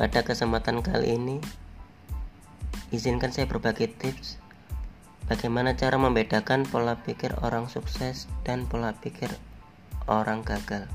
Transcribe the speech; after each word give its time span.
Pada 0.00 0.24
kesempatan 0.24 0.80
kali 0.80 1.20
ini, 1.20 1.36
izinkan 2.88 3.36
saya 3.36 3.44
berbagi 3.44 3.84
tips 3.84 4.40
bagaimana 5.28 5.76
cara 5.76 6.00
membedakan 6.00 6.64
pola 6.64 6.96
pikir 7.04 7.36
orang 7.44 7.68
sukses 7.68 8.24
dan 8.40 8.64
pola 8.64 8.96
pikir 8.96 9.28
orang 10.08 10.40
gagal. 10.40 10.88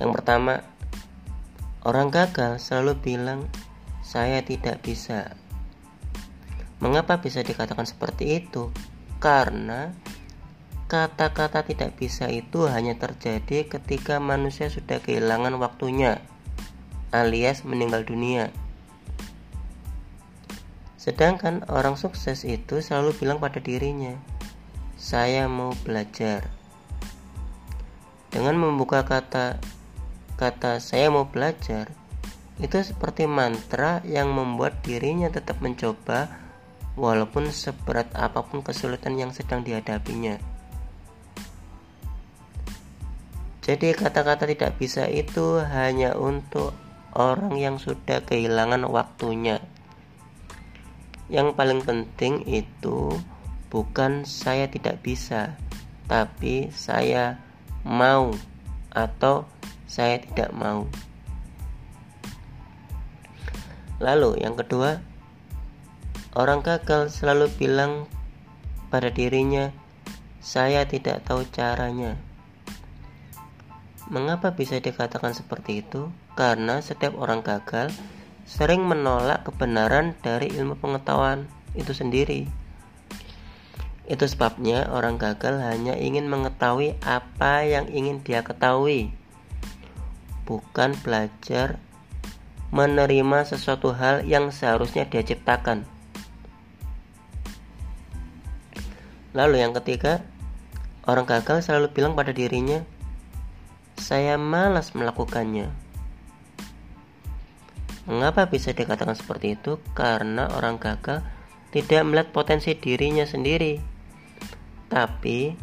Yang 0.00 0.08
pertama, 0.08 0.64
orang 1.84 2.08
gagal 2.08 2.64
selalu 2.64 2.96
bilang, 2.96 3.44
"Saya 4.00 4.40
tidak 4.40 4.80
bisa." 4.80 5.36
Mengapa 6.80 7.20
bisa 7.20 7.44
dikatakan 7.44 7.84
seperti 7.84 8.40
itu? 8.40 8.72
Karena 9.20 9.92
kata-kata 10.88 11.68
tidak 11.68 11.92
bisa 12.00 12.32
itu 12.32 12.72
hanya 12.72 12.96
terjadi 12.96 13.68
ketika 13.68 14.16
manusia 14.16 14.72
sudah 14.72 14.96
kehilangan 15.04 15.60
waktunya, 15.60 16.24
alias 17.16 17.64
meninggal 17.64 18.04
dunia. 18.04 18.52
Sedangkan 21.00 21.62
orang 21.70 21.94
sukses 21.94 22.42
itu 22.42 22.82
selalu 22.82 23.14
bilang 23.16 23.38
pada 23.38 23.62
dirinya, 23.62 24.18
"Saya 24.98 25.46
mau 25.46 25.72
belajar." 25.86 26.50
Dengan 28.28 28.58
membuka 28.58 29.06
kata 29.06 29.56
kata 30.36 30.82
"saya 30.82 31.08
mau 31.08 31.24
belajar", 31.30 31.88
itu 32.60 32.76
seperti 32.82 33.24
mantra 33.24 34.02
yang 34.04 34.34
membuat 34.34 34.82
dirinya 34.84 35.32
tetap 35.32 35.62
mencoba 35.62 36.28
walaupun 36.96 37.52
seberat 37.52 38.08
apa 38.16 38.42
pun 38.42 38.64
kesulitan 38.64 39.14
yang 39.14 39.30
sedang 39.30 39.62
dihadapinya. 39.62 40.40
Jadi 43.66 43.92
kata-kata 43.98 44.46
tidak 44.46 44.78
bisa 44.78 45.10
itu 45.10 45.58
hanya 45.58 46.14
untuk 46.14 46.70
orang 47.16 47.56
yang 47.56 47.80
sudah 47.80 48.20
kehilangan 48.28 48.84
waktunya. 48.84 49.64
Yang 51.32 51.56
paling 51.56 51.80
penting 51.80 52.44
itu 52.44 53.16
bukan 53.72 54.28
saya 54.28 54.68
tidak 54.68 55.00
bisa, 55.00 55.56
tapi 56.04 56.68
saya 56.70 57.40
mau 57.88 58.36
atau 58.92 59.48
saya 59.88 60.20
tidak 60.20 60.52
mau. 60.52 60.84
Lalu 63.96 64.44
yang 64.44 64.60
kedua, 64.60 65.00
Orang 66.36 66.60
gagal 66.60 67.16
selalu 67.16 67.48
bilang 67.56 68.04
pada 68.92 69.08
dirinya, 69.08 69.72
"Saya 70.36 70.84
tidak 70.84 71.24
tahu 71.24 71.48
caranya." 71.48 72.20
Mengapa 74.06 74.54
bisa 74.54 74.78
dikatakan 74.78 75.34
seperti 75.34 75.82
itu? 75.82 76.14
Karena 76.38 76.78
setiap 76.78 77.18
orang 77.18 77.42
gagal 77.42 77.90
sering 78.46 78.86
menolak 78.86 79.42
kebenaran 79.42 80.14
dari 80.22 80.54
ilmu 80.54 80.78
pengetahuan 80.78 81.50
itu 81.74 81.90
sendiri. 81.90 82.46
Itu 84.06 84.30
sebabnya 84.30 84.86
orang 84.94 85.18
gagal 85.18 85.58
hanya 85.58 85.98
ingin 85.98 86.30
mengetahui 86.30 86.94
apa 87.02 87.66
yang 87.66 87.90
ingin 87.90 88.22
dia 88.22 88.46
ketahui, 88.46 89.10
bukan 90.46 90.94
belajar 91.02 91.82
menerima 92.70 93.42
sesuatu 93.42 93.90
hal 93.90 94.22
yang 94.22 94.54
seharusnya 94.54 95.10
dia 95.10 95.26
ciptakan. 95.26 95.82
Lalu 99.34 99.66
yang 99.66 99.74
ketiga, 99.74 100.22
orang 101.10 101.26
gagal 101.26 101.66
selalu 101.66 101.90
bilang 101.90 102.14
pada 102.14 102.30
dirinya, 102.30 102.86
saya 103.96 104.36
malas 104.36 104.92
melakukannya. 104.92 105.72
Mengapa 108.06 108.46
bisa 108.46 108.70
dikatakan 108.70 109.18
seperti 109.18 109.58
itu? 109.58 109.82
Karena 109.96 110.46
orang 110.54 110.78
gagal 110.78 111.26
tidak 111.74 112.06
melihat 112.06 112.28
potensi 112.30 112.72
dirinya 112.78 113.26
sendiri, 113.26 113.82
tapi 114.86 115.58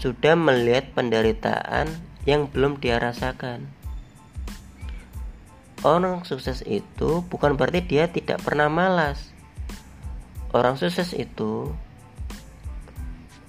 sudah 0.00 0.32
melihat 0.32 0.96
penderitaan 0.96 1.92
yang 2.24 2.48
belum 2.48 2.80
dia 2.80 2.96
rasakan. 2.96 3.68
Orang 5.84 6.24
sukses 6.24 6.64
itu 6.64 7.24
bukan 7.28 7.56
berarti 7.60 7.84
dia 7.84 8.08
tidak 8.08 8.40
pernah 8.40 8.72
malas. 8.72 9.32
Orang 10.56 10.80
sukses 10.80 11.12
itu 11.12 11.72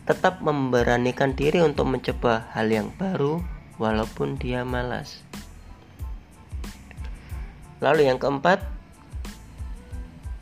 tetap 0.04 0.44
memberanikan 0.44 1.32
diri 1.32 1.64
untuk 1.64 1.88
mencoba 1.88 2.52
hal 2.52 2.68
yang 2.68 2.92
baru 3.00 3.61
walaupun 3.82 4.38
dia 4.38 4.62
malas. 4.62 5.26
Lalu 7.82 8.14
yang 8.14 8.22
keempat, 8.22 8.62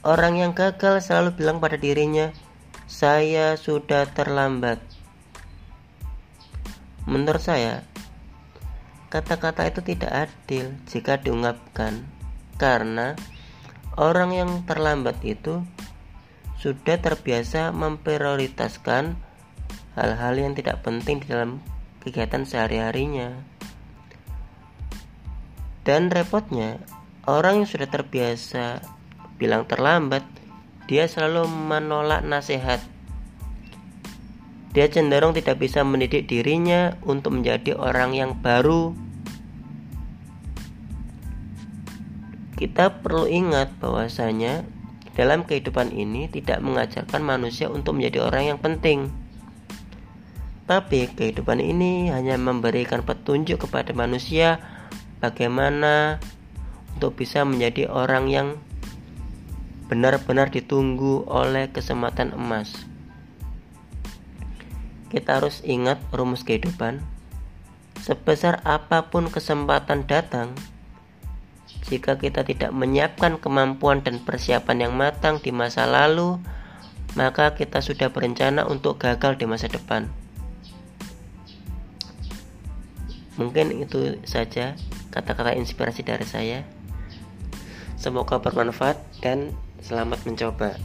orang 0.03 0.35
yang 0.35 0.51
gagal 0.51 1.07
selalu 1.07 1.39
bilang 1.39 1.63
pada 1.63 1.79
dirinya, 1.79 2.35
"Saya 2.91 3.55
sudah 3.55 4.11
terlambat." 4.11 4.83
Menurut 7.07 7.39
saya, 7.39 7.87
kata-kata 9.07 9.71
itu 9.71 9.79
tidak 9.87 10.27
adil 10.27 10.75
jika 10.91 11.15
diungkapkan 11.15 12.03
karena 12.59 13.15
orang 13.95 14.35
yang 14.35 14.51
terlambat 14.67 15.15
itu 15.23 15.63
sudah 16.59 16.99
terbiasa 16.99 17.71
memprioritaskan 17.71 19.15
hal-hal 19.95 20.33
yang 20.35 20.53
tidak 20.53 20.83
penting 20.83 21.23
di 21.23 21.31
dalam 21.31 21.63
kegiatan 22.03 22.47
sehari-harinya. 22.47 23.35
Dan 25.83 26.11
repotnya, 26.11 26.79
orang 27.27 27.63
yang 27.63 27.67
sudah 27.67 27.89
terbiasa 27.89 28.83
bilang 29.39 29.63
terlambat, 29.65 30.21
dia 30.89 31.07
selalu 31.07 31.47
menolak 31.47 32.25
nasihat. 32.25 32.83
Dia 34.69 34.85
cenderung 34.85 35.33
tidak 35.33 35.57
bisa 35.57 35.81
mendidik 35.81 36.29
dirinya 36.29 36.93
untuk 37.01 37.41
menjadi 37.41 37.73
orang 37.73 38.13
yang 38.13 38.31
baru. 38.37 38.93
Kita 42.53 43.01
perlu 43.01 43.25
ingat 43.25 43.71
bahwasanya 43.81 44.67
dalam 45.17 45.47
kehidupan 45.47 45.95
ini 45.95 46.29
tidak 46.29 46.61
mengajarkan 46.61 47.23
manusia 47.23 47.71
untuk 47.71 47.97
menjadi 47.97 48.29
orang 48.29 48.55
yang 48.55 48.59
penting 48.61 49.09
tapi 50.69 51.09
kehidupan 51.09 51.57
ini 51.57 52.13
hanya 52.13 52.37
memberikan 52.37 53.01
petunjuk 53.01 53.65
kepada 53.65 53.89
manusia 53.97 54.61
bagaimana 55.17 56.21
untuk 56.93 57.17
bisa 57.17 57.41
menjadi 57.41 57.89
orang 57.89 58.29
yang 58.29 58.47
benar-benar 59.89 60.53
ditunggu 60.53 61.25
oleh 61.25 61.73
kesempatan 61.73 62.37
emas. 62.37 62.85
Kita 65.09 65.41
harus 65.41 65.65
ingat 65.65 65.97
rumus 66.13 66.45
kehidupan. 66.45 67.01
Sebesar 68.05 68.61
apa 68.61 69.09
pun 69.09 69.25
kesempatan 69.25 70.05
datang, 70.05 70.53
jika 71.89 72.21
kita 72.21 72.45
tidak 72.45 72.69
menyiapkan 72.69 73.41
kemampuan 73.41 74.05
dan 74.05 74.21
persiapan 74.21 74.85
yang 74.85 74.93
matang 74.93 75.41
di 75.41 75.49
masa 75.49 75.89
lalu, 75.89 76.37
maka 77.17 77.57
kita 77.57 77.81
sudah 77.81 78.13
berencana 78.13 78.69
untuk 78.69 79.01
gagal 79.01 79.41
di 79.41 79.49
masa 79.49 79.65
depan. 79.65 80.18
Mungkin 83.39 83.79
itu 83.79 84.19
saja 84.27 84.75
kata-kata 85.15 85.55
inspirasi 85.55 86.03
dari 86.03 86.27
saya. 86.27 86.67
Semoga 87.95 88.43
bermanfaat 88.43 88.99
dan 89.23 89.55
selamat 89.79 90.27
mencoba. 90.27 90.75